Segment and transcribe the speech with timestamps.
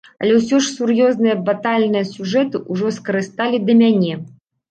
[0.21, 4.13] Але ўсе сур'ёзныя батальныя сюжэты ўжо скарысталі да мяне.